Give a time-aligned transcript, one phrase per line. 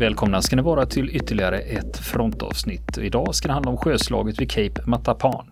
[0.00, 2.98] Välkomna ska ni vara till ytterligare ett frontavsnitt.
[2.98, 5.46] Idag ska det handla om sjöslaget vid Cape Matapan.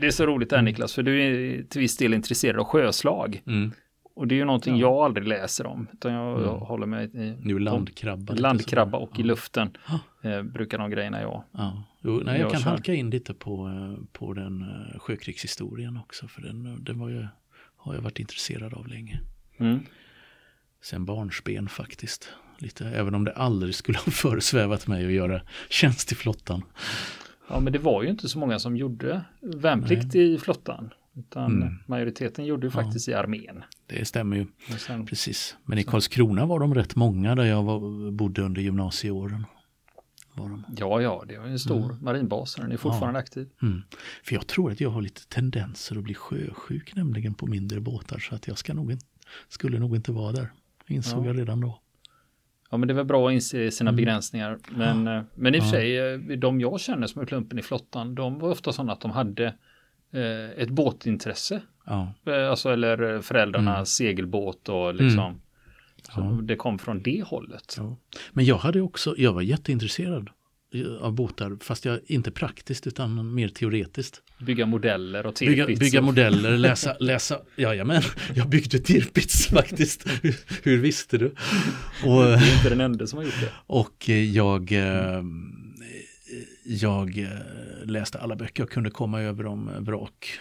[0.00, 3.42] Det är så roligt där Niklas, för du är till viss del intresserad av sjöslag.
[3.46, 3.70] Mm.
[4.14, 4.80] Och det är ju någonting Ja.
[4.88, 6.60] jag aldrig läser om, utan jag, jag Mm.
[6.60, 8.32] håller mig i Nu landkrabba.
[8.34, 9.26] landkrabba och i Ja.
[9.26, 9.70] luften.
[10.22, 11.42] Eh, brukar de grejerna jag.
[11.52, 11.82] Ja.
[12.08, 12.70] Jo, nej, jag Jag kan kör.
[12.70, 16.28] halka in lite på, eh, på den eh, sjökrigshistorien också.
[16.28, 17.26] För den, den var ju,
[17.76, 19.20] har jag varit intresserad av länge.
[19.58, 19.80] Mm.
[20.82, 22.28] Sen barnsben faktiskt.
[22.58, 25.40] Lite, även om det aldrig skulle ha föresvävat mig att göra
[25.70, 26.62] tjänst i flottan.
[27.48, 30.90] Ja, men det var ju inte så många som gjorde värnplikt i flottan.
[31.16, 31.74] Utan Mm.
[31.86, 32.82] majoriteten gjorde ju Ja.
[32.82, 33.62] faktiskt i armén.
[33.86, 34.46] Det stämmer ju.
[34.78, 35.56] Sen, Precis.
[35.64, 39.44] Men i Karlskrona var de rätt många där jag var, bodde under gymnasieåren.
[40.38, 40.64] Var de.
[40.78, 41.96] ja, ja, det ju en stor Mm.
[42.04, 42.54] marinbas.
[42.54, 43.48] Den är fortfarande aktiv.
[43.62, 43.82] Mm.
[44.24, 48.18] För jag tror att jag har lite tendenser att bli sjösjuk nämligen på mindre båtar.
[48.18, 48.96] Så att jag ska nog,
[49.48, 50.52] skulle nog inte vara där.
[50.86, 51.26] Insåg Ja.
[51.26, 51.80] jag redan då.
[52.70, 53.96] Ja, men det är väl bra att inse sina Mm.
[53.96, 54.58] begränsningar.
[54.70, 55.72] Men, eh, men i och för Ja.
[55.72, 55.98] sig,
[56.32, 59.10] eh, de jag känner som är klumpen i flottan, de var ofta sådana att de
[59.10, 59.54] hade
[60.12, 61.60] eh, ett båtintresse.
[61.86, 62.12] Ja.
[62.50, 63.86] Alltså, eller föräldrarnas Mm.
[63.86, 65.40] segelbåt och liksom.
[66.14, 66.40] Så Ja.
[66.42, 67.74] det kom från det hållet.
[67.78, 67.96] Ja.
[68.32, 70.30] Men jag hade också, jag var jätteintresserad
[71.00, 74.22] av båtar, fast jag inte praktiskt utan mer teoretiskt.
[74.40, 78.02] Bygga modeller och Bygga, Tirpitz bygga och- modeller, läsa, läsa, jajamän,
[78.34, 80.06] jag byggde Tirpitz faktiskt.
[80.22, 81.26] hur, hur visste du?
[82.04, 83.52] Och, Det är inte den enda som har gjort det.
[83.66, 85.22] och eh, jag, eh,
[86.64, 87.28] jag eh,
[87.84, 90.38] läste alla böcker jag kunde komma över om vrak,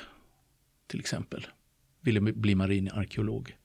[0.88, 1.48] till exempel.
[2.02, 3.56] Ville bli marinarkeolog.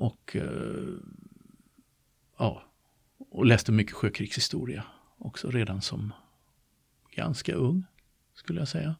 [0.00, 0.94] Och eh,
[2.38, 2.62] ja,
[3.18, 4.84] och läste mycket sjökrigshistoria
[5.18, 6.12] också redan som
[7.10, 7.84] ganska ung,
[8.34, 8.96] skulle jag säga.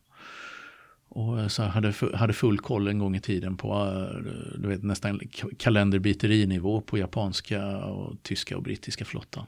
[1.09, 4.83] Och eh, så hade, hade full koll en gång i tiden på eh, du vet,
[4.83, 5.21] nästan
[5.59, 9.47] kalenderbiterinivå på japanska och tyska och brittiska flottan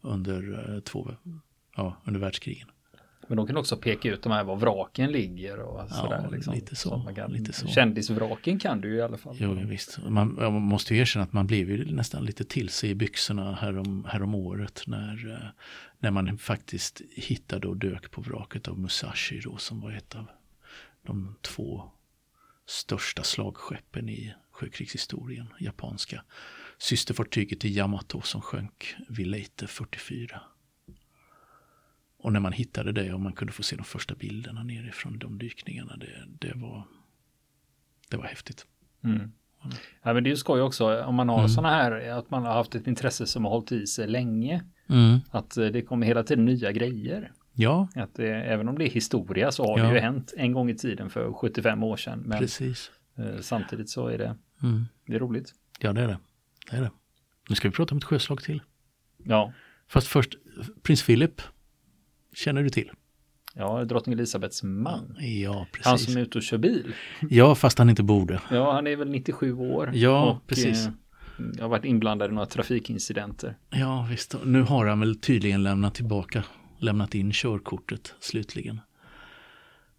[0.00, 1.10] under, eh, två,
[1.76, 2.68] ja, under världskrigen.
[3.28, 6.28] Men de kan också peka ut de här var vraken ligger och sådär.
[6.32, 6.54] Liksom.
[6.54, 7.68] lite så, kan, lite så.
[7.68, 9.36] Kändisvraken kan du ju i alla fall.
[9.38, 9.98] Jo, visst.
[10.08, 13.54] Man, man måste ju erkänna att man blev ju nästan lite till sig i byxorna
[13.54, 15.48] härom, härom året när, eh,
[15.98, 20.26] när man faktiskt hittade och dök på vraket av Musashi då som var ett av
[21.02, 21.90] de två
[22.66, 26.24] största slagskeppen i sjökrigshistorien, japanska.
[26.78, 30.40] Systerfartyget till Yamato som sjönk vid Leyte 44.
[32.24, 35.38] Och när man hittade det och man kunde få se de första bilderna nerifrån de
[35.38, 36.08] dykningarna, det,
[36.48, 36.82] det, var,
[38.10, 38.66] det var häftigt.
[39.04, 39.32] Mm.
[40.02, 41.48] Ja, men det är ju skoj också om man har Mm.
[41.48, 44.64] sådana här, att man har haft ett intresse som har hållit i sig länge.
[44.88, 45.18] Mm.
[45.30, 47.32] Att eh, det kommer hela tiden nya grejer.
[47.52, 49.84] Ja, Att eh, även om det är historia så har Ja.
[49.84, 52.18] det ju hänt en gång i tiden för 75 år sedan.
[52.26, 52.90] Men precis.
[53.18, 54.84] eh, samtidigt så är det, Mm.
[55.06, 55.54] det är roligt.
[55.80, 56.18] Ja, det är det.
[56.70, 56.90] det är det.
[57.48, 58.62] Nu ska vi prata om ett sjöslag till.
[59.24, 59.52] Ja,
[59.86, 60.34] Fast först,
[60.82, 61.42] prins Philip
[62.34, 62.90] känner du till?
[63.54, 65.16] ja drottning Elisabeths man.
[65.18, 66.06] Ja, Han precis.
[66.06, 66.94] som är ute och kör bil.
[67.30, 68.40] Ja, fast han inte borde.
[68.50, 69.90] Ja, han är väl 97 år.
[69.94, 70.86] Ja, och, precis.
[70.86, 70.92] Eh,
[71.56, 73.56] jag har varit inblandad i några trafikincidenter.
[73.70, 74.34] Ja, visst.
[74.44, 76.44] Nu har han väl tydligen lämnat tillbaka,
[76.78, 78.80] lämnat in körkortet slutligen.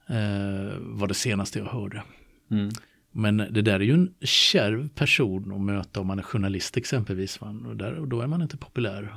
[0.08, 2.04] Eh, var det senaste jag hörde.
[2.52, 2.70] Mm.
[3.18, 7.38] Men det där är ju en kärv person att möta om man är journalist exempelvis.
[7.38, 9.16] Och, där, och då är man inte populär,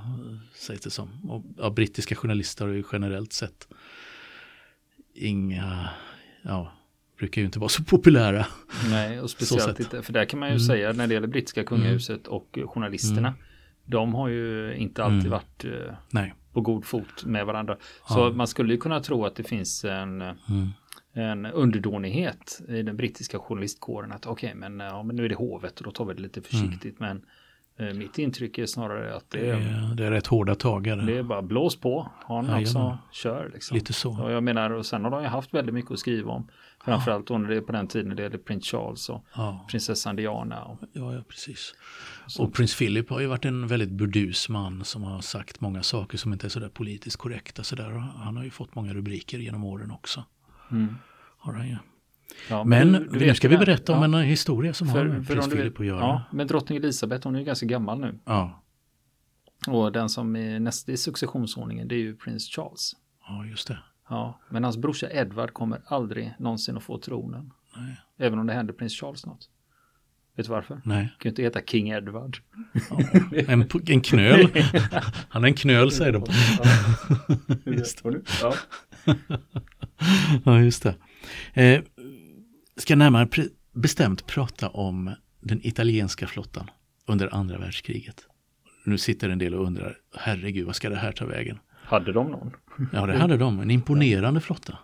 [0.55, 1.31] sägs det som.
[1.31, 3.69] Och, ja, brittiska journalister är ju generellt sett
[5.15, 5.89] inga,
[6.43, 6.73] ja,
[7.19, 8.47] brukar ju inte vara så populära.
[8.91, 10.67] Nej, och speciellt inte, för där kan man ju Mm.
[10.67, 13.35] säga när det gäller brittiska kungahuset och journalisterna.
[13.85, 15.31] De har ju inte alltid Mm.
[15.31, 16.35] varit eh, Nej.
[16.53, 17.77] på god fot med varandra.
[18.09, 18.31] Så Ja.
[18.35, 20.37] man skulle ju kunna tro att det finns en, Mm.
[21.19, 24.13] En underdånighet i den brittiska journalistkåren.
[24.13, 26.23] Att okej, men, eh, ja, men nu är det hovet och då tar vi det
[26.23, 27.01] lite försiktigt.
[27.01, 27.23] Men
[27.77, 29.57] eh, mitt intryck är snarare att det Det är,
[29.91, 31.03] är, det är rätt hårda tagare.
[31.07, 32.09] det är bara blås på.
[32.25, 32.97] Ha något så Jajamän.
[33.13, 33.75] kör liksom.
[33.75, 34.23] Lite så.
[34.23, 36.49] Och jag menar, och sen har de ju haft väldigt mycket att skriva om.
[36.85, 40.17] Framförallt då när det är på den tiden det gällde prins Charles och Ja, prinsessan
[40.17, 40.65] Diana.
[40.65, 41.75] Och, ja, ja precis.
[42.27, 45.83] Så- Och prins Philip har ju varit en väldigt burdus man som har sagt många
[45.83, 47.63] saker som inte är sådär politiskt korrekta.
[47.63, 47.95] Sådär.
[47.95, 50.25] Och Han har ju fått många rubriker genom åren också.
[50.71, 50.95] mm.
[51.39, 51.77] Har han ju.
[52.51, 53.59] ja, Men du nu ska vi det.
[53.67, 56.01] berätta om Ja, en historia som har för, med för prins Philip att göra.
[56.01, 58.19] Ja, men drottning Elisabeth hon är ju ganska gammal nu.
[58.25, 58.63] Ja,
[59.69, 62.93] Och den som är näst i successionsordningen det är ju prins Charles.
[63.29, 63.79] ja just det.
[64.09, 67.53] Ja, men hans brorsa Edward kommer aldrig någonsin att få tronen.
[67.77, 68.01] Nej.
[68.19, 69.49] Även om det händer prins Charles något.
[70.37, 70.81] Vet du varför?
[70.85, 71.05] Nej.
[71.19, 72.37] kan ju inte heta King Edward.
[72.91, 72.99] Ja.
[73.49, 74.49] En, en knöl.
[75.29, 76.25] Han är en knöl säger de.
[77.77, 78.03] Just.
[78.43, 78.55] Ja.
[80.45, 80.95] ja, just det.
[81.53, 81.83] Eh,
[82.77, 83.29] ska närmare
[83.73, 86.71] bestämt prata om den italienska flottan
[87.07, 88.27] under andra världskriget.
[88.85, 91.59] Nu sitter en del och undrar, herregud, vad ska det här ta vägen?
[91.71, 92.53] Hade de någon?
[92.93, 93.61] Ja, det hade de.
[93.61, 94.79] En imponerande flotta,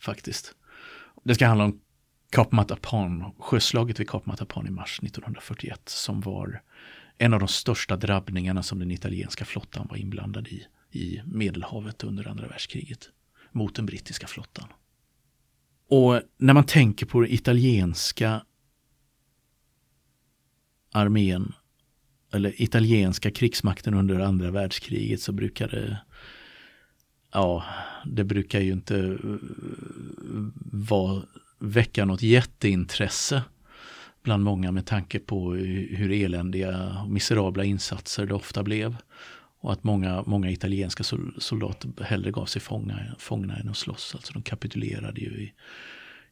[0.00, 0.54] faktiskt.
[1.24, 1.80] Det ska handla om
[2.30, 6.62] Kap Matapan, sjöslaget vid Kap Matapan i mars 1941, som var
[7.18, 12.28] en av de största drabbningarna som den italienska flottan var inblandad i, i Medelhavet under
[12.28, 13.08] andra världskriget,
[13.52, 14.68] mot den brittiska flottan.
[15.90, 18.44] Och när man tänker på den italienska
[20.92, 21.52] armén
[22.32, 26.00] eller italienska krigsmakten under andra världskriget så brukar det
[27.32, 27.64] ja,
[28.04, 29.18] det brukar ju inte eh,
[30.72, 31.22] vara,
[31.58, 33.42] väcka något jätteintresse
[34.22, 38.96] bland många med tanke på hur eländiga och miserabla insatser det ofta blev.
[39.60, 41.04] Och att många, många italienska
[41.38, 44.14] soldater hellre gav sig fångna, fångna än att slåss.
[44.14, 45.52] Alltså de kapitulerade ju i,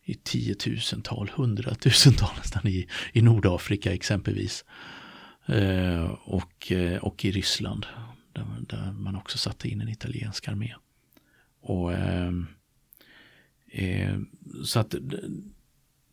[0.02, 4.64] i tiotusental, hundratusental nästan i, i Nordafrika exempelvis.
[5.46, 7.86] Eh, och, eh, och i Ryssland
[8.32, 10.74] där, där, man också satte in en italiensk armé.
[11.60, 12.32] Och, eh,
[13.72, 14.18] eh
[14.64, 14.94] så att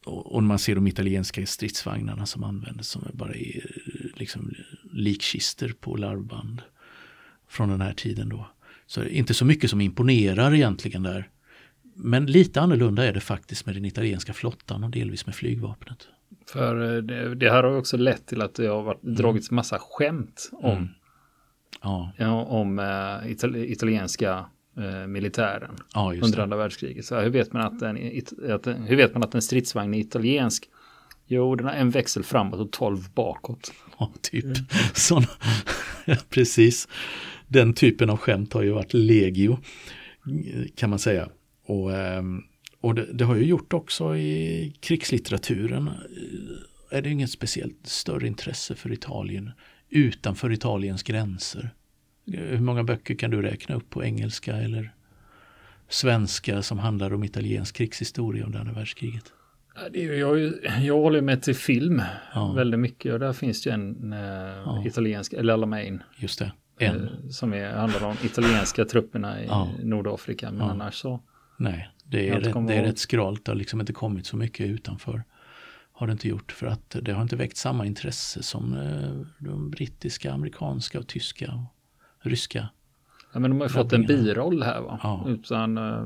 [0.05, 3.71] och man ser de italienska stridsvagnarna som användes som bara är
[4.15, 4.53] liksom
[4.91, 6.61] likkister på larvband
[7.49, 8.47] från den här tiden då.
[8.87, 11.29] Så inte så mycket som imponerar egentligen där.
[11.95, 16.07] Men lite annorlunda är det faktiskt med den italienska flottan och delvis med flygvapnet.
[16.51, 19.15] För eh, det, det här har också lett till att det har varit, mm.
[19.15, 20.87] dragits massa skämt om, mm.
[22.17, 22.45] ja.
[22.47, 24.45] Om äh, itali italienska
[24.77, 27.05] äh, militären ja, under andra världskriget.
[27.05, 27.97] Så hur, vet man att en,
[28.51, 30.69] att, hur vet man att en stridsvagn är italiensk?
[31.27, 33.73] Jo, den har en växel framåt och tolv bakåt.
[33.99, 34.45] Ja, typ.
[34.45, 34.55] Mm.
[34.93, 35.27] Såna,
[36.29, 36.87] precis.
[37.47, 39.57] Den typen av skämt har ju varit legio,
[40.75, 41.29] kan man säga.
[41.65, 42.41] Och, ehm,
[42.81, 45.89] och det, det, har ju gjort också i krigslitteraturen.
[46.91, 49.51] Är det inget speciellt större intresse för Italien
[49.89, 51.69] utanför Italiens gränser.
[52.27, 54.93] Hur många böcker kan du räkna upp på engelska eller
[55.89, 59.33] svenska som handlar om italiensk krigshistoria under andra världskriget?
[59.93, 62.01] Jag, jag håller mig till film
[62.33, 62.53] ja.
[62.53, 64.83] väldigt mycket och där finns det en eh, ja.
[64.85, 66.03] italiensk, eller Alamein.
[66.17, 67.03] Just det, en.
[67.03, 69.69] Eh, som är, handlar om italienska trupperna i ja.
[69.83, 70.51] Nordafrika.
[70.51, 71.19] Men annars så.
[71.57, 73.45] Nej, det är, rätt, det är rätt skralt.
[73.45, 75.23] Det har liksom inte kommit så mycket utanför.
[75.91, 79.69] Har det inte gjort för att det har inte väckt samma intresse som eh, de
[79.69, 82.69] brittiska, amerikanska och tyska och ryska.
[83.33, 84.99] Ja, men de har ju fått en biroll här va.
[85.03, 85.25] Ja.
[85.27, 86.05] Utan, eh,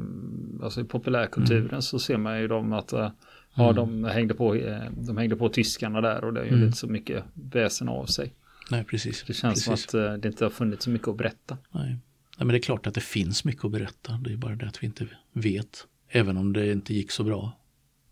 [0.64, 1.82] alltså i populärkulturen mm.
[1.82, 3.76] så ser man ju dem att ja, mm.
[3.76, 4.54] de, hängde på,
[4.92, 6.66] de hängde på tyskarna där och det gjorde mm.
[6.66, 8.34] inte så mycket väsen av sig.
[8.72, 9.24] Nej, precis.
[9.28, 9.92] Det känns precis.
[9.92, 11.58] som att det inte har funnits så mycket att berätta.
[11.72, 11.98] Nej.
[12.40, 14.14] Nej, men det är klart att det finns mycket att berätta.
[14.14, 15.88] Det är bara det att vi inte vet.
[16.10, 17.60] Även om det inte gick så bra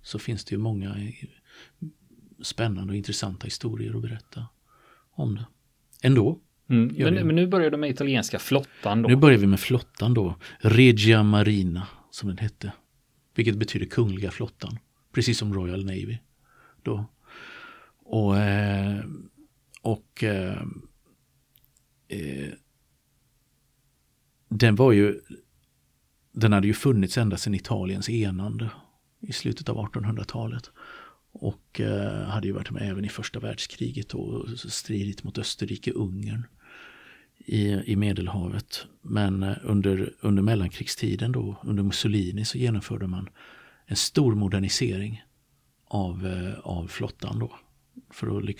[0.01, 0.95] så finns det ju många
[2.41, 4.47] spännande och intressanta historier att berätta
[5.11, 5.45] om det.
[6.01, 6.39] Ändå.
[6.69, 6.95] Mm.
[6.97, 9.09] Men, men, nu börjar du med italienska flottan då?
[9.09, 10.35] Nu börjar vi med flottan då.
[10.59, 12.71] Regia Marina som den hette.
[13.35, 14.79] Vilket betyder kungliga flottan.
[15.13, 16.17] Precis som Royal Navy.
[16.83, 17.05] Då.
[18.03, 19.03] Och, eh,
[19.81, 20.61] och eh,
[22.07, 22.53] eh,
[24.49, 25.21] den var ju
[26.31, 28.69] den hade ju funnits ända sedan Italiens enande
[29.19, 30.71] i slutet av 1800-talet.
[31.31, 36.43] Och eh, hade ju varit med även i första världskriget och stridit mot Österrike-Ungern
[37.37, 38.85] i, i Medelhavet.
[39.01, 43.29] Men eh, under, under mellankrigstiden då, under Mussolini, så genomförde man
[43.85, 45.23] en stor modernisering
[45.87, 47.55] av, eh, av flottan då.
[48.09, 48.55] För att,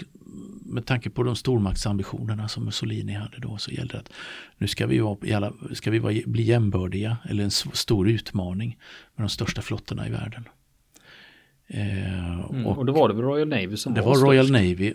[0.65, 4.12] med tanke på de stormaktsambitionerna som Mussolini hade då så gällde det att
[4.58, 8.77] nu ska vi, vara, ska vi vara, bli jämbördiga eller en stor utmaning
[9.15, 10.44] med de största flottorna i världen.
[11.67, 14.63] Eh, mm, och, och då var det Royal Navy som det var, var Royal störst.
[14.63, 14.94] Navy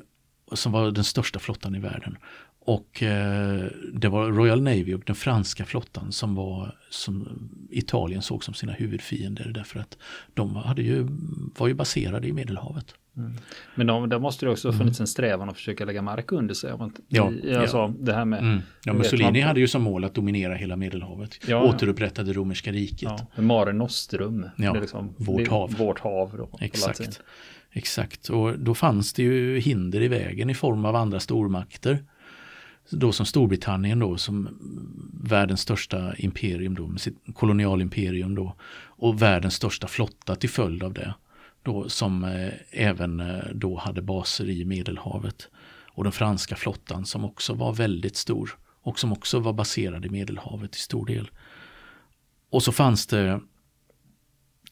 [0.52, 2.16] som var den största flottan i världen.
[2.64, 7.28] Och eh, det var Royal Navy och den franska flottan som var som
[7.70, 9.98] Italien såg som sina huvudfiender därför att
[10.34, 11.08] de hade ju,
[11.58, 12.94] var ju baserade i Medelhavet.
[13.16, 13.32] Mm.
[13.74, 15.02] Men de, där måste det också ha funnits mm.
[15.02, 16.74] en strävan att försöka lägga mark under sig.
[17.08, 17.26] Ja,
[17.60, 17.94] alltså, ja.
[17.98, 18.38] det här med...
[18.38, 18.60] Mm.
[18.84, 21.38] Ja, Mussolini man, hade ju som mål att dominera hela Medelhavet.
[21.48, 23.12] Ja, Återupprätta det romerska riket.
[23.36, 24.46] Ja, Mare Nostrum.
[24.56, 25.74] Ja, liksom, vårt hav.
[25.78, 27.20] Vårt hav då, Exakt.
[27.74, 32.04] Exakt, och då fanns det ju hinder i vägen i form av andra stormakter.
[32.90, 34.48] Då som Storbritannien då som
[35.22, 38.56] världens största imperium då, med sitt kolonialimperium då.
[38.84, 41.14] Och världens största flotta till följd av det
[41.62, 45.48] då, som eh, även eh, då hade baser i Medelhavet.
[45.94, 50.08] Och den franska flottan som också var väldigt stor och som också var baserad i
[50.08, 51.30] Medelhavet i stor del.
[52.50, 53.40] Och så fanns det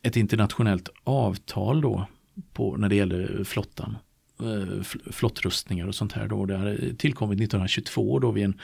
[0.02, 2.06] ett internationellt avtal då
[2.52, 3.96] på, när det gällde flottan.
[4.40, 4.82] Eh,
[5.12, 6.46] flottrustningar och sånt här då.
[6.46, 8.60] Det hade tillkommit 1922 då vid en,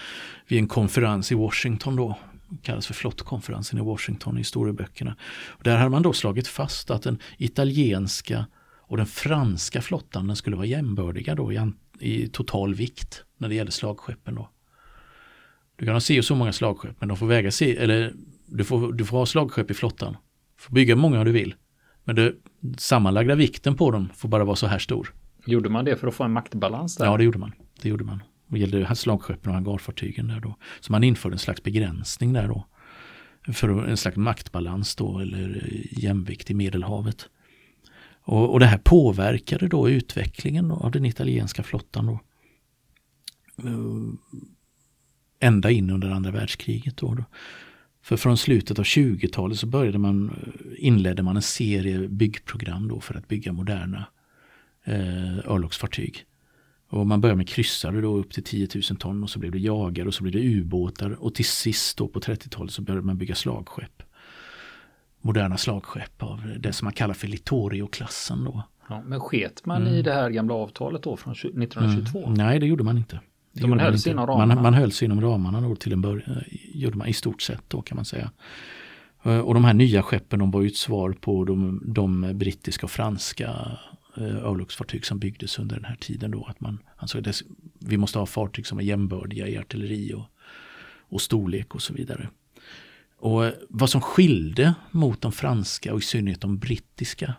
[0.48, 2.18] vid en konferens i Washington då.
[2.62, 5.16] Kallas för flottkonferensen i Washington i historieböckerna.
[5.46, 8.46] Och där hade man då slagit fast att den italienska
[8.88, 13.54] och den franska flottan den skulle vara jämbördiga då i, i total vikt när det
[13.54, 14.34] gäller slagskeppen.
[14.34, 14.50] Då.
[15.76, 18.14] Du kan ha se så många slagskepp men de får väga se, eller
[18.46, 20.16] du får, du får ha slagskepp i flottan.
[20.56, 21.54] Du får bygga många du vill.
[22.04, 22.34] Men det
[22.78, 25.14] sammanlagda vikten på dem får bara vara så här stor.
[25.46, 27.04] Gjorde man det för att få en maktbalans där?
[27.04, 27.52] Ja, det gjorde man.
[27.82, 28.22] Det gjorde man.
[28.48, 30.56] Det gällde slagskeppen och hangarfartygen där då.
[30.80, 32.66] Så man införde en slags begränsning där då.
[33.52, 37.28] För en slags maktbalans då eller jämvikt i Medelhavet.
[38.22, 42.20] Och, och det här påverkade då utvecklingen av den italienska flottan då.
[43.64, 44.14] Eh,
[45.40, 47.14] ända in under andra världskriget då.
[47.14, 47.24] då.
[48.02, 53.00] För från slutet av 20-talet så började man, eh, inledde man en serie byggprogram då
[53.00, 54.06] för att bygga moderna
[54.84, 56.24] eh, örlogsfartyg.
[56.88, 59.58] Och man började med kryssare då upp till 10 000 ton och så blev det
[59.58, 63.18] jagare och så blev det ubåtar och till sist då på 30-talet så började man
[63.18, 64.02] bygga slagskepp.
[65.20, 68.62] Moderna slagskepp av det som man kallar för Littorio-klassen då.
[68.88, 69.94] Ja, men sket man mm.
[69.94, 72.18] i det här gamla avtalet då från 1922?
[72.18, 72.34] Mm.
[72.34, 73.20] Nej, det gjorde man inte.
[73.60, 74.54] Så man höll sig inom ramarna?
[74.54, 76.42] Man, man höll sig inom ramarna då till en början,
[76.74, 78.30] gjorde man i stort sett då kan man säga.
[79.22, 82.86] Eh, och de här nya skeppen de var ju ett svar på de, de brittiska
[82.86, 83.78] och franska
[84.16, 86.44] eh, örlogsfartyg som byggdes under den här tiden då.
[86.44, 87.42] Att man ansåg att
[87.78, 90.24] vi måste ha fartyg som är jämbördiga i artilleri och,
[91.08, 92.28] och storlek och så vidare.
[93.16, 97.34] Och eh, vad som skilde mot de franska och i synnerhet de brittiska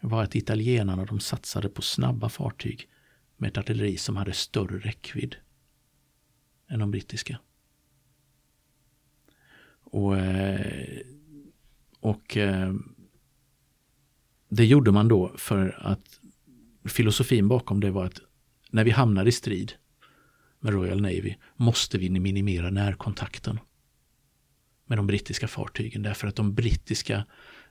[0.00, 2.88] var att italienarna de satsade på snabba fartyg
[3.36, 5.36] med ett artilleri som hade större räckvidd
[6.68, 7.38] än de brittiska.
[9.84, 11.00] Och, eh,
[12.00, 12.74] och eh,
[14.54, 16.20] det gjorde man då för att
[16.84, 18.20] filosofin bakom det var att
[18.70, 19.72] när vi hamnar i strid
[20.60, 23.60] med Royal Navy måste vi minimera närkontakten
[24.86, 27.24] med de brittiska fartygen därför att de brittiska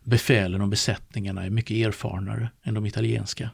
[0.03, 3.49] befälen och besättningarna är mycket erfarnare än de italienska.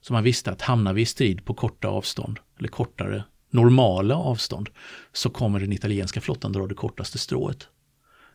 [0.00, 4.68] Så man visste att hamnar vi i strid på korta avstånd eller kortare normala avstånd
[5.12, 7.68] så kommer den italienska flottan dra det kortaste strået.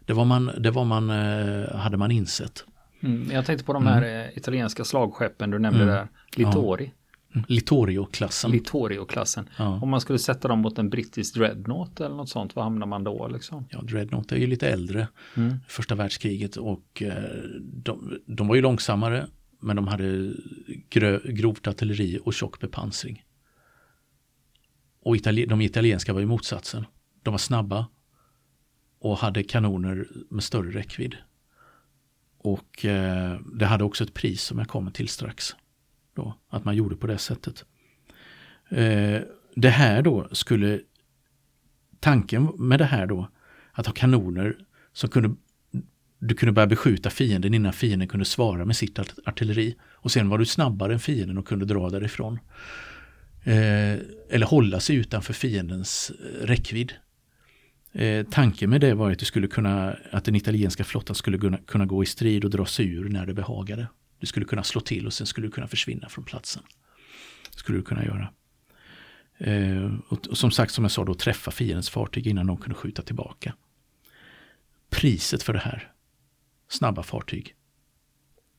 [0.05, 2.65] Det var man, det var man, eh, hade man insett.
[3.05, 4.31] Mm, jag tänkte på de här mm.
[4.35, 5.95] Italienska slagskeppen du nämnde mm.
[5.95, 6.85] där, Littori.
[6.85, 6.91] Ja.
[7.35, 7.45] Mm.
[7.47, 8.51] Littorio-klassen.
[8.51, 9.49] Littorio-klassen.
[9.57, 9.79] Ja.
[9.81, 13.03] Om man skulle sätta dem mot en brittisk dreadnought eller något sånt, vad hamnar man
[13.03, 13.27] då?
[13.27, 13.65] Liksom?
[13.69, 15.07] Ja, dreadnought är ju lite äldre.
[15.37, 15.55] Mm.
[15.67, 17.13] Första världskriget och eh,
[17.61, 19.27] de, de, var ju långsammare
[19.59, 20.33] men de hade
[20.89, 23.23] grö, grovt artilleri och tjock bepansring.
[25.01, 26.85] Och itali de italienska var ju motsatsen.
[27.23, 27.87] De var snabba
[28.99, 31.15] och hade kanoner med större räckvidd.
[32.45, 35.55] Och eh, det hade också ett pris som jag kommer till strax.
[36.15, 37.65] Då, att man gjorde på det sättet.
[38.69, 39.21] Eh,
[39.55, 40.79] det här då skulle,
[41.99, 43.29] tanken med det här då,
[43.71, 44.57] att ha kanoner
[44.93, 45.35] som kunde,
[46.19, 49.75] du kunde börja beskjuta fienden innan fienden kunde svara med sitt artilleri.
[49.83, 52.39] Och sen var du snabbare än fienden och kunde dra därifrån
[53.43, 53.93] eh,
[54.29, 56.93] eller hålla sig utanför fiendens eh, räckvidd.
[57.95, 61.57] Eh, tanken med det var att, det skulle kunna, att den italienska flottan skulle kunna,
[61.57, 63.87] kunna gå i strid och dra sig ur när det behagade.
[64.19, 66.63] Du skulle kunna slå till och sen skulle du kunna försvinna från platsen.
[67.51, 68.29] Det skulle du kunna göra.
[69.37, 72.75] Eh, och, och, som sagt, som jag sa, då träffa fiendens fartyg innan de kunde
[72.75, 73.55] skjuta tillbaka.
[74.89, 75.91] Priset för det här,
[76.67, 77.55] snabba fartyg,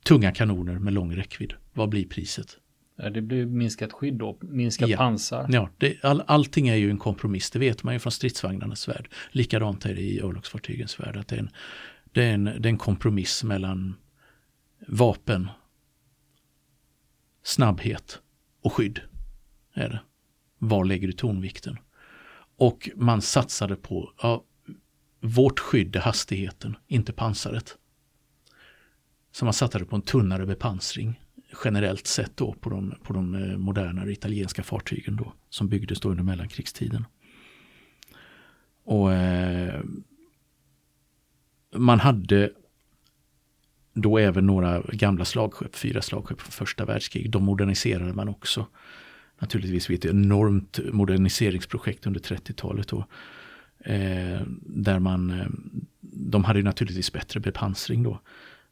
[0.04, 2.58] tunga kanoner med lång räckvidd, vad blir priset?
[2.96, 4.96] Det blir minskat skydd då, minskat ja.
[4.96, 5.46] pansar.
[5.48, 9.08] Ja, det, all, allting är ju en kompromiss, det vet man ju från stridsvagnarnas värld.
[9.30, 11.50] Likadant är det i örlogsfartygens värld, att det är, en,
[12.12, 13.96] det, är en, det är en kompromiss mellan
[14.88, 15.48] vapen,
[17.42, 18.20] snabbhet
[18.62, 19.00] och skydd.
[19.74, 20.00] Är det.
[20.58, 21.78] Var lägger du tonvikten?
[22.56, 24.44] Och man satsade på, ja,
[25.20, 27.76] vårt skydd är hastigheten, inte pansaret.
[29.32, 31.20] Så man satsade på en tunnare bepansring
[31.64, 36.08] generellt sett då på de, på de eh, modernare italienska fartygen då som byggdes då
[36.08, 37.04] under mellankrigstiden.
[38.84, 39.80] Och eh,
[41.76, 42.50] man hade
[43.92, 47.32] då även några gamla slagskepp, fyra slagskepp från första världskriget.
[47.32, 48.66] De moderniserade man också.
[49.38, 52.88] Naturligtvis vid ett enormt moderniseringsprojekt under 30-talet.
[52.88, 52.98] Då,
[53.78, 55.46] eh, där man, eh,
[56.00, 58.20] de hade naturligtvis bättre bepansring då.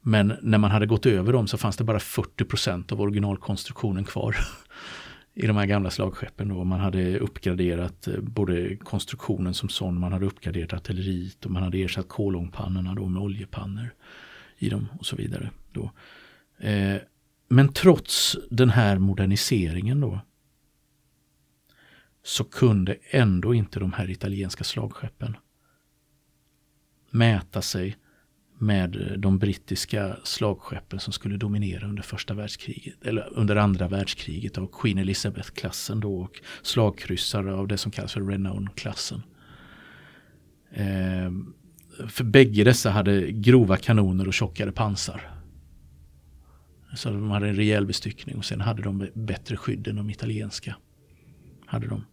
[0.07, 4.37] Men när man hade gått över dem så fanns det bara 40% av originalkonstruktionen kvar
[5.35, 6.49] i de här gamla slagskeppen.
[6.49, 6.65] Då.
[6.65, 11.79] Man hade uppgraderat eh, både konstruktionen som sån, man hade uppgraderat artilleriet och man hade
[11.79, 13.95] ersatt kolångpannorna då med oljepannor
[14.59, 15.51] i dem och så vidare.
[15.73, 15.91] Då.
[16.59, 16.97] Eh,
[17.49, 20.21] men trots den här moderniseringen då
[22.23, 25.37] så kunde ändå inte de här italienska slagskeppen
[27.11, 27.97] mäta sig
[28.59, 34.59] med eh, de brittiska slagskeppen som skulle dominera under första världskriget, eller under andra världskriget
[34.59, 39.23] av Queen Elizabeth-klassen då och slagkryssare av det som kallas för Renown-klassen.
[40.71, 41.33] Eh,
[42.09, 45.31] för bägge dessa hade grova kanoner och tjockare pansar.
[46.97, 50.77] Så de hade en rejäl bestyckning och sen hade de bättre skydd än de italienska.
[51.67, 52.05] Hade de.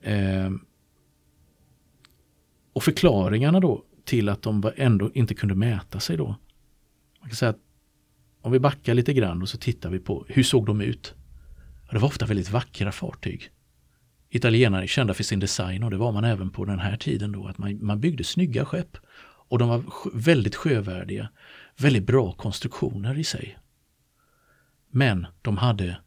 [0.00, 0.50] Eh,
[2.72, 6.26] och förklaringarna då till att de ändå inte kunde mäta sig då.
[7.20, 7.60] Man kan säga att
[8.40, 11.14] om vi backar lite grann och så tittar vi på hur såg de ut?
[11.90, 13.50] Det var ofta väldigt vackra fartyg.
[14.28, 17.32] Italienarna är kända för sin design och det var man även på den här tiden
[17.32, 17.46] då.
[17.46, 18.96] att Man, man byggde snygga skepp
[19.48, 21.28] och de var väldigt sjövärdiga.
[21.76, 23.58] Väldigt bra konstruktioner i sig.
[24.90, 26.00] Men de hade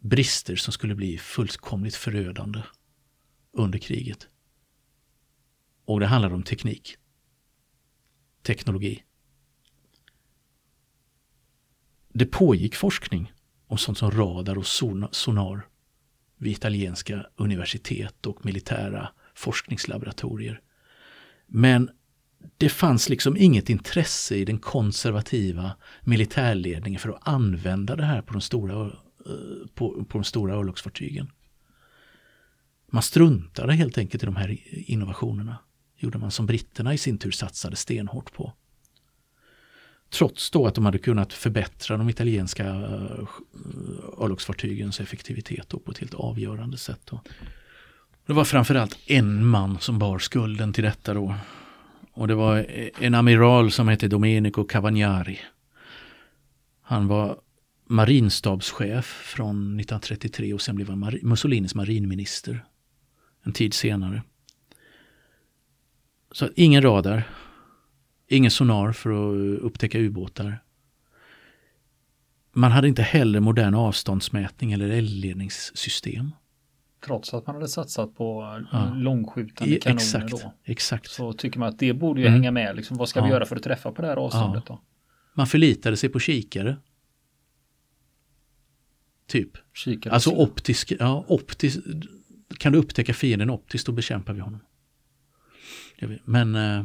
[0.00, 2.60] brister som skulle bli fullkomligt förödande
[3.52, 4.28] under kriget.
[5.92, 6.96] Och det handlar om teknik.
[8.42, 9.02] Teknologi.
[12.12, 13.32] Det pågick forskning
[13.66, 14.66] om sånt som radar och
[15.10, 15.66] sonar
[16.36, 20.60] vid italienska universitet och militära forskningslaboratorier.
[21.46, 21.90] Men
[22.56, 28.32] det fanns liksom inget intresse i den konservativa militärledningen för att använda det här på
[28.32, 28.92] de stora,
[29.74, 31.30] på, på de stora örlogsfartygen.
[32.86, 34.58] Man struntade helt enkelt i de här
[34.90, 35.58] innovationerna
[36.02, 38.52] gjorde man som britterna i sin tur satsade stenhårt på.
[40.10, 43.28] Trots då att de hade kunnat förbättra de italienska eh,
[44.18, 47.10] örlogsfartygens effektivitet på ett helt avgörande sätt.
[48.26, 51.34] Det var framförallt en man som bar skulden till detta då.
[52.12, 52.66] Och det var
[53.00, 55.38] en amiral som hette Domenico Cavagnari.
[56.82, 57.38] Han var
[57.86, 62.64] marinstabschef från 1933 och sen blev han Mussolinis marinminister
[63.42, 64.22] en tid senare.
[66.32, 67.28] Så ingen radar,
[68.28, 70.62] ingen sonar för att upptäcka ubåtar.
[72.52, 76.30] Man hade inte heller modern avståndsmätning eller eldledningssystem.
[77.04, 78.42] Trots att man hade satsat på
[78.72, 78.92] ja.
[78.94, 80.54] långskjutande kanoner exakt, då.
[80.64, 81.10] Exakt.
[81.10, 82.40] Så tycker man att det borde ju mm.
[82.40, 82.76] hänga med.
[82.76, 83.24] Liksom, vad ska ja.
[83.24, 84.74] vi göra för att träffa på det här avståndet ja.
[84.74, 84.80] då?
[85.34, 86.76] Man förlitade sig på kikare.
[89.26, 89.50] Typ.
[89.74, 91.78] Kikare alltså optisk, ja, optisk,
[92.58, 94.60] kan du upptäcka fienden optiskt då bekämpar vi honom.
[96.24, 96.84] Men, eh,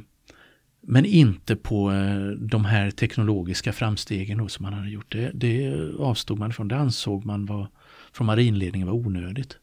[0.81, 5.11] men inte på eh, de här teknologiska framstegen då som man hade gjort.
[5.11, 6.67] Det, det avstod man från.
[6.67, 7.67] Det ansåg man var,
[8.13, 9.57] från marinledningen var onödigt.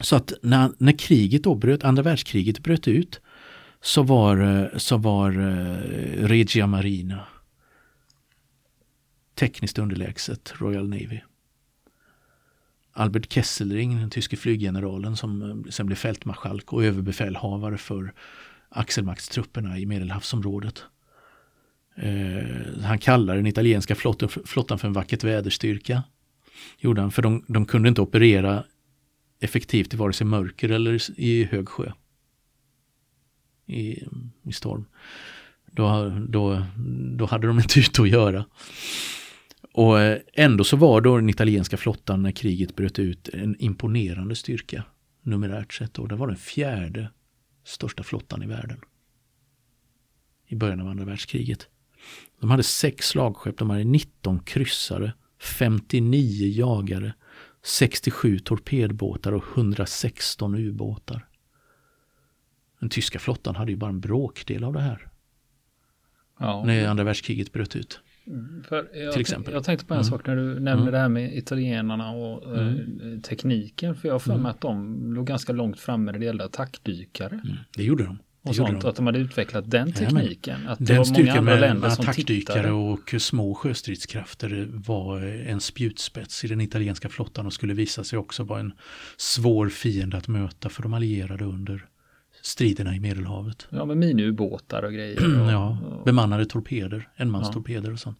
[0.00, 3.20] Så att när, när kriget då bröt, andra världskriget bröt ut
[3.80, 5.32] så var, eh, så var
[6.26, 7.26] Regia Marina
[9.34, 11.20] tekniskt underlägset Royal Navy.
[12.96, 18.12] Albert Kesselring, den tyske flyggeneralen som eh, sen blev fältmarskalk och överbefälhavare för
[18.68, 20.84] axelmaktstrupperna i Medelhavsområdet.
[21.96, 26.02] Eh, han kallar den italienska flottan, flottan för en vackert väderstyrka.
[26.78, 28.64] Gjorde han, för de, de kunde inte operera
[29.40, 31.92] effektivt i vare sig mörker eller i hög sjö.
[33.66, 34.02] I,
[34.42, 34.84] i storm.
[35.70, 36.62] Då, då,
[37.16, 38.44] då hade de inte ute att göra.
[39.76, 44.34] Och eh, ändå så var då den italienska flottan när kriget bröt ut en imponerande
[44.34, 44.84] styrka
[45.22, 45.98] numerärt sett.
[45.98, 47.10] Och det var den fjärde
[47.64, 48.80] största flottan i världen.
[50.46, 51.68] I början av andra världskriget.
[52.40, 57.14] De hade sex slagskepp, de hade 19 kryssare, 59 jagare,
[57.62, 61.28] 67 torpedbåtar och 116 ubåtar.
[62.80, 65.08] Den tyska flottan hade ju bara en bråkdel av det här.
[66.38, 66.64] Ja.
[66.66, 68.00] När andra världskriget bröt ut.
[68.26, 69.54] Mm, jag, till exempel.
[69.54, 70.10] Jag tänkte på en mm.
[70.10, 70.92] sak när du nämnde mm.
[70.92, 73.22] det här med italienarna och eh, mm.
[73.22, 73.94] tekniken.
[73.94, 74.46] För jag har för mig mm.
[74.46, 77.40] att de låg ganska långt framme när det gällde attackdykare.
[77.44, 77.56] Mm.
[77.76, 78.18] Det gjorde de.
[78.42, 78.88] Det och sånt, de.
[78.88, 80.60] att de hade utvecklat den tekniken.
[80.64, 87.08] Ja, att den länder som attackdykare och små sjöstridskrafter var en spjutspets i den italienska
[87.08, 88.72] flottan och skulle visa sig också vara en
[89.16, 91.86] svår fiende att möta för de allierade under
[92.42, 93.66] striderna i Medelhavet.
[93.70, 95.40] Ja, med miniubåtar och grejer.
[95.42, 97.92] Och, ja, bemannade torpeder, enmanstorpeder ja.
[97.92, 98.18] och sånt.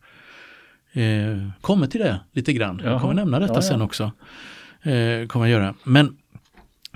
[0.93, 2.81] Eh, kommer till det lite grann.
[2.83, 2.93] Jaha.
[2.93, 3.63] Jag kommer nämna detta ja, ja.
[3.63, 4.13] sen också.
[4.83, 5.75] Eh, kommer jag göra.
[5.85, 6.17] Men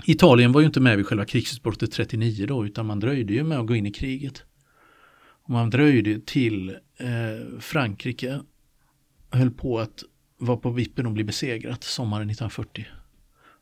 [0.05, 3.59] Italien var ju inte med vid själva krigsutbrottet 39 då, utan man dröjde ju med
[3.59, 4.43] att gå in i kriget.
[5.43, 8.41] Och man dröjde till eh, Frankrike
[9.31, 10.03] höll på att
[10.37, 12.85] vara på vippen att bli besegrat sommaren 1940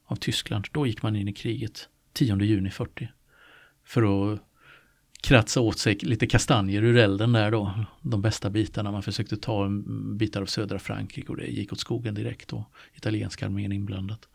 [0.05, 0.65] av Tyskland.
[0.71, 3.09] Då gick man in i kriget 10 juni 40
[3.89, 4.39] för att
[5.21, 7.73] kratsa åt sig lite kastanjer ur elden där då.
[8.01, 8.91] De bästa bitarna.
[8.91, 9.69] Man försökte ta
[10.17, 12.65] bitar av södra Frankrike och det gick åt skogen direkt då.
[12.93, 14.27] Italienska armén inblandat.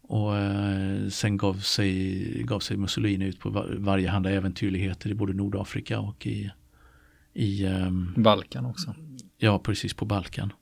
[0.00, 5.14] Och eh, sen gav sig, gav sig Mussolini ut på var, varje handa äventyrligheter i
[5.14, 6.50] både Nordafrika och i,
[7.32, 8.94] i eh, Balkan också.
[9.36, 10.52] Ja, precis på Balkan.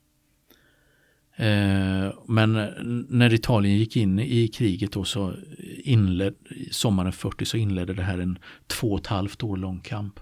[1.36, 2.52] Eh, men
[3.08, 5.34] när Italien gick in i kriget då så
[5.84, 6.34] inled,
[6.70, 10.20] sommaren 40 så inledde det här en två och ett halvt år lång kamp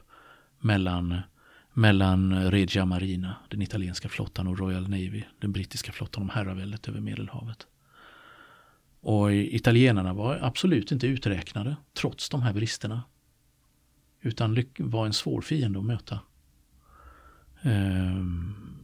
[0.59, 1.21] mellan,
[1.73, 7.01] mellan Regia Marina, den italienska flottan och Royal Navy, den brittiska flottan om herraväldet över
[7.01, 7.67] Medelhavet.
[9.01, 13.03] Och italienarna var absolut inte uträknade trots de här bristerna.
[14.21, 16.21] Utan var en svår fiende att möta.
[17.63, 18.80] Um,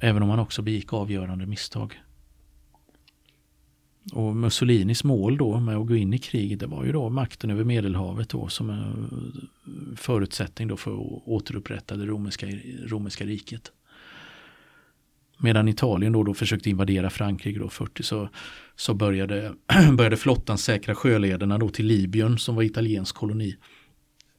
[0.00, 2.00] Även om han också begick avgörande misstag.
[4.12, 7.50] Och Mussolinis mål då med att gå in i kriget det var ju då makten
[7.50, 12.46] över Medelhavet då som en eh, förutsättning då för att återupprätta det romerska,
[12.86, 13.72] romerska riket.
[15.38, 18.28] Medan Italien då, då försökte invadera Frankrike då 40 så,
[18.76, 19.54] så började,
[19.92, 23.56] började flottan säkra sjölederna då till Libyen som var italiensk koloni.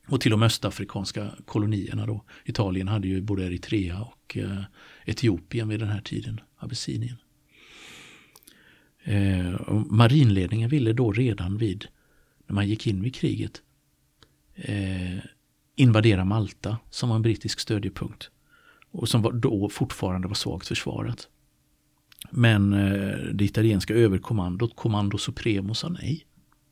[0.07, 2.25] Och till de östafrikanska kolonierna då.
[2.45, 4.63] Italien hade ju både Eritrea och eh,
[5.05, 7.17] Etiopien vid den här tiden, Abessinien.
[9.03, 11.85] Eh, marinledningen ville då redan vid,
[12.47, 13.61] när man gick in vid kriget,
[14.55, 15.17] eh,
[15.75, 18.29] invadera Malta som var en brittisk stödjepunkt.
[18.91, 21.27] Och som var, då fortfarande var svagt försvarat.
[22.29, 26.25] Men eh, det italienska överkommandot, Kommando Supremo, sa nej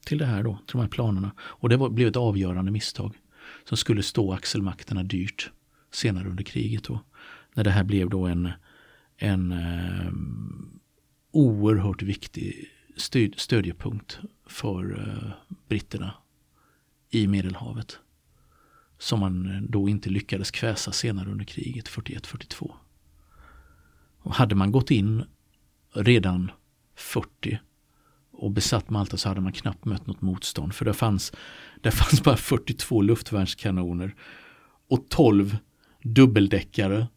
[0.09, 1.31] till det här då, till de här planerna.
[1.39, 3.15] Och det var, blev ett avgörande misstag
[3.63, 5.51] som skulle stå axelmakterna dyrt
[5.91, 6.83] senare under kriget.
[6.83, 6.99] Då,
[7.53, 8.51] när det här blev då en,
[9.17, 10.11] en eh,
[11.31, 15.31] oerhört viktig stöd, stödjepunkt för eh,
[15.67, 16.13] britterna
[17.09, 17.99] i Medelhavet.
[18.97, 22.71] Som man eh, då inte lyckades kväsa senare under kriget 41-42.
[24.23, 25.23] hade man gått in
[25.93, 26.51] redan
[26.95, 27.59] 40
[28.39, 30.73] och besatt Malta så hade man knappt mött något motstånd.
[30.73, 31.33] För det fanns,
[31.81, 34.15] det fanns bara 42 luftvärnskanoner
[34.89, 35.57] och 12
[36.03, 37.07] dubbeldäckare,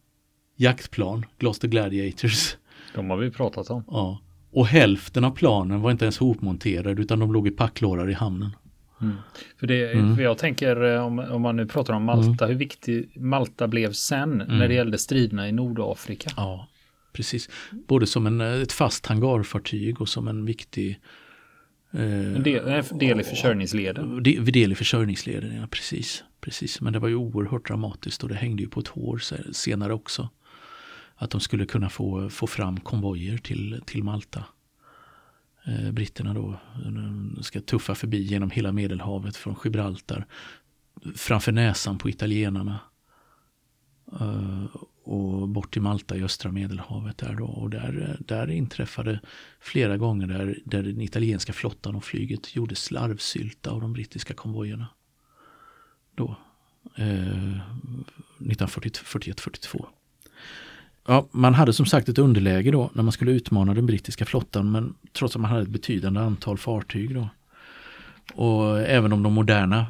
[0.55, 2.55] jaktplan, Gloucester Gladiators.
[2.95, 3.83] De har vi pratat om.
[3.87, 4.19] Ja.
[4.51, 8.55] Och hälften av planen var inte ens hopmonterade utan de låg i packlårar i hamnen.
[9.01, 9.15] Mm.
[9.59, 10.15] För, det, mm.
[10.15, 12.49] för jag tänker eh, om, om man nu pratar om Malta, mm.
[12.49, 14.71] hur viktig Malta blev sen när det mm.
[14.71, 16.29] gällde striderna i Nordafrika.
[16.37, 16.67] Ja,
[17.13, 17.49] precis.
[17.87, 20.99] Både som en, ett fast hangarfartyg och som en viktig
[21.95, 24.23] en del, en del i försörjningsleden.
[24.23, 26.81] Del, del i försörjningsleden, ja precis, precis.
[26.81, 29.21] Men det var ju oerhört dramatiskt och det hängde ju på ett hår
[29.51, 30.29] senare också.
[31.15, 34.45] Att de skulle kunna få, få fram konvojer till, till Malta.
[35.65, 36.59] Eh, britterna då
[37.41, 40.25] ska tuffa förbi genom hela Medelhavet från Gibraltar.
[41.15, 42.79] Framför näsan på italienarna.
[44.19, 44.65] Eh,
[45.03, 47.45] och bort till Malta i östra Medelhavet där då.
[47.45, 49.19] Och där, där inträffade
[49.59, 54.87] flera gånger där, där den italienska flottan och flyget gjorde slarvsylta av de brittiska konvojerna.
[56.15, 56.35] Då.
[56.95, 57.59] Eh,
[58.37, 59.85] 1941-42.
[61.07, 64.71] Ja, man hade som sagt ett underläge då när man skulle utmana den brittiska flottan
[64.71, 67.29] men trots att man hade ett betydande antal fartyg då.
[68.33, 69.85] Och även om de moderna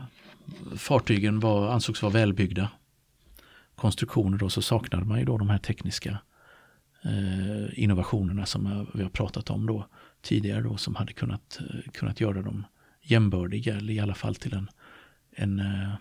[0.76, 2.70] fartygen var, ansågs vara välbyggda
[3.76, 6.18] konstruktioner då så saknade man ju då de här tekniska
[7.04, 9.88] eh, innovationerna som vi har pratat om då
[10.22, 12.66] tidigare då som hade kunnat, eh, kunnat göra dem
[13.02, 14.70] jämbördiga eller i alla fall till en,
[15.32, 15.94] en, eh,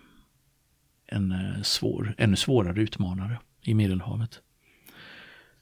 [1.05, 4.41] en eh, svår, ännu svårare utmanare i Medelhavet.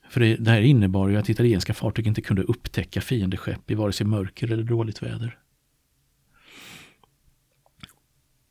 [0.10, 3.92] För det, det här innebar ju att italienska fartyg inte kunde upptäcka fiendeskepp i vare
[3.92, 5.38] sig mörker eller dåligt väder.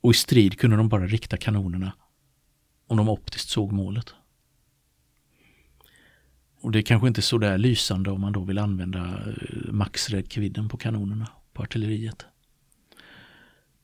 [0.00, 1.92] Och i strid kunde de bara rikta kanonerna
[2.90, 4.14] om de optiskt såg målet.
[6.60, 10.68] Och det är kanske inte så där lysande om man då vill använda eh, maxräckvidden
[10.68, 12.26] på kanonerna, på artilleriet.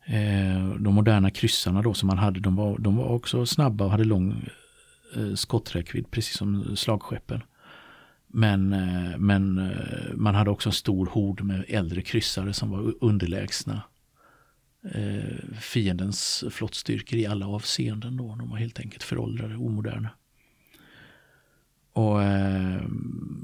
[0.07, 3.90] Eh, de moderna kryssarna då som man hade, de var, de var också snabba och
[3.90, 4.49] hade lång
[5.16, 7.42] eh, skotträckvidd, precis som slagskeppen.
[8.29, 8.69] Men,
[9.19, 9.73] men
[10.14, 13.83] man hade också en stor hord med äldre kryssare som var underlägsna
[14.94, 18.16] eh, fiendens flottstyrkor i alla avseenden.
[18.16, 18.37] Då.
[18.38, 20.11] De var helt enkelt föråldrade, omoderna.
[21.92, 22.83] Och eh,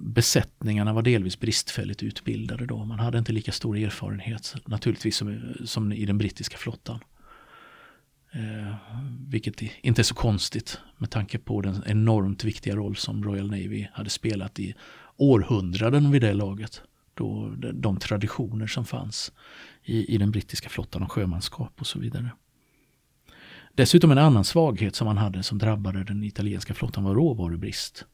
[0.03, 2.85] besättningarna var delvis bristfälligt utbildade då.
[2.85, 7.01] Man hade inte lika stor erfarenhet naturligtvis som, som i den brittiska flottan.
[8.33, 8.75] Eh,
[9.29, 13.87] vilket inte är så konstigt med tanke på den enormt viktiga roll som Royal Navy
[13.93, 14.75] hade spelat i
[15.17, 16.83] århundraden vid det laget.
[17.15, 19.33] Då de traditioner som fanns
[19.85, 22.31] i, i den brittiska flottan och sjömanskap och så vidare.
[23.75, 28.07] Dessutom en annan svaghet som man hade som drabbade den italienska flottan var råvarubrist.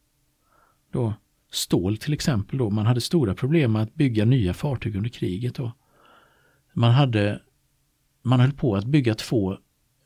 [0.92, 1.14] Då
[1.50, 5.54] stål till exempel då, man hade stora problem med att bygga nya fartyg under kriget
[5.54, 5.72] då.
[6.72, 7.42] Man hade,
[8.22, 9.58] man höll på att bygga två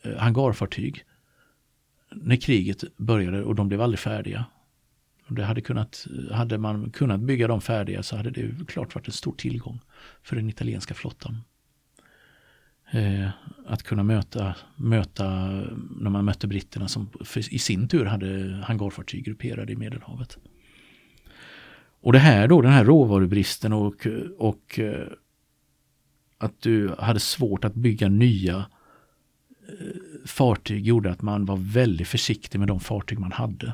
[0.02, 1.05] eh, hangarfartyg
[2.14, 4.44] när kriget började och de blev aldrig färdiga.
[5.35, 9.12] Det hade, kunnat, hade man kunnat bygga dem färdiga så hade det klart varit en
[9.12, 9.81] stor tillgång
[10.23, 11.42] för den italienska flottan.
[12.92, 13.29] Eh,
[13.66, 15.29] att kunna möta, möta
[16.01, 17.11] när man mötte britterna som
[17.51, 20.38] i sin tur hade hangarfartyg grupperade i Medelhavet.
[22.01, 24.07] Och det här då, den här råvarubristen och,
[24.38, 25.07] och eh,
[26.38, 28.57] att du hade svårt att bygga nya
[29.68, 33.73] eh, fartyg gjorde att man var väldigt försiktig med de fartyg man hade.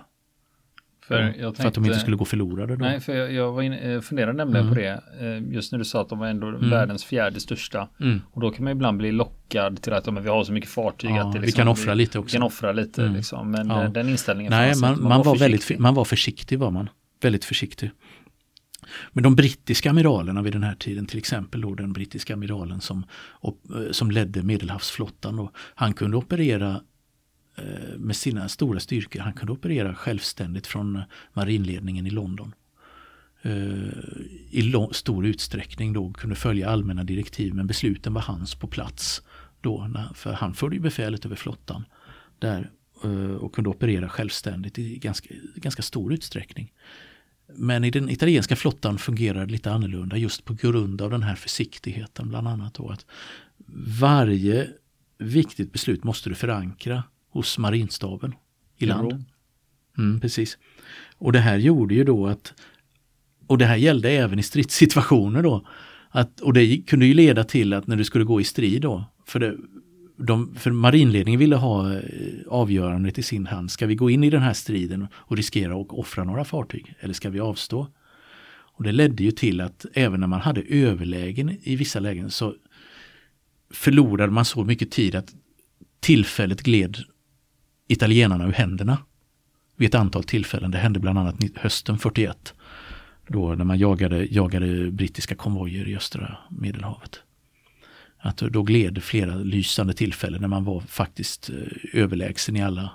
[1.08, 2.76] För, tänkte, för, att de inte skulle gå förlorade.
[2.76, 2.84] Då.
[2.84, 4.74] Nej, för jag, jag var in, eh, funderade nämligen mm.
[4.74, 5.02] på det.
[5.20, 6.70] Eh, just när du sa att de var ändå mm.
[6.70, 7.88] världens fjärde största.
[8.00, 8.20] Mm.
[8.30, 11.10] Och då kan man ibland bli lockad till att men, vi har så mycket fartyg.
[11.10, 12.28] Ja, att det, liksom, vi kan offra vi, lite också.
[12.28, 13.14] Vi kan offra lite mm.
[13.14, 13.50] liksom.
[13.50, 13.88] Men ja.
[13.88, 16.90] den inställningen Nej, man, man, man, var, var väldigt, man var försiktig var man.
[17.22, 17.90] Väldigt försiktig.
[19.12, 23.04] Men de brittiska amiralerna vid den här tiden, till exempel då den brittiska amiralen som,
[23.44, 26.78] eh, som ledde medelhavsflottan, då, han kunde operera eh,
[27.58, 32.54] Eh, med sina stora styrkor, han kunde operera självständigt från marinledningen i London.
[33.42, 33.52] Eh,
[34.50, 39.22] I stor utsträckning då kunde följa allmänna direktiv men besluten var hans på plats.
[39.60, 41.84] Då, för han förde ju befälet över flottan
[42.38, 42.70] där
[43.04, 46.72] eh, och kunde operera självständigt i ganska, ganska stor utsträckning.
[47.56, 51.34] Men i den italienska flottan fungerar det lite annorlunda just på grund av den här
[51.34, 52.74] försiktigheten bland annat.
[52.74, 53.06] Då, att
[54.00, 54.68] varje
[55.18, 58.34] viktigt beslut måste du förankra hos marinstaben
[58.78, 59.24] i land.
[59.98, 60.58] Mm, precis.
[61.18, 62.54] Och det här gjorde ju då att,
[63.46, 65.66] och det här gällde även i stridssituationer då,
[66.10, 69.04] att, och det kunde ju leda till att när du skulle gå i strid då,
[69.26, 69.56] för det,
[70.16, 72.02] de, för marinledningen ville ha eh,
[72.48, 73.70] avgörandet i sin hand.
[73.70, 77.14] Ska vi gå in i den här striden och riskera att offra några fartyg eller
[77.14, 77.86] ska vi avstå?
[78.78, 82.54] Och Det ledde ju till att även när man hade överlägen i vissa lägen så
[83.70, 85.34] förlorade man så mycket tid att
[86.00, 86.98] tillfället gled
[87.88, 88.98] italienarna ur händerna.
[89.76, 92.54] Vid ett antal tillfällen, det hände bland annat hösten 41.
[93.26, 97.20] Då när man jagade, jagade brittiska konvojer i östra medelhavet.
[98.18, 101.56] Att då gled flera lysande tillfällen när man var faktiskt eh,
[102.02, 102.90] överlägsen i alla